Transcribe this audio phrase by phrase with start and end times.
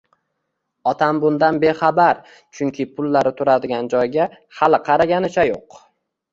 [0.91, 2.23] Otam bundan bexabar,
[2.57, 4.29] chunki pullari turadigan joyga
[4.63, 5.83] xali qaraganicha yo‘q.